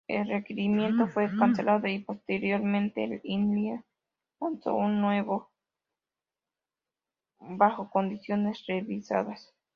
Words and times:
El 0.07 0.27
requerimiento 0.27 1.05
fue 1.05 1.27
cancelado 1.29 1.87
y 1.87 1.99
posteriormente 1.99 3.21
India 3.23 3.83
lanzó 4.39 4.73
uno 4.73 4.99
nuevo, 4.99 5.51
bajo 7.39 7.87
condiciones 7.91 8.65
revisadas. 8.65 9.53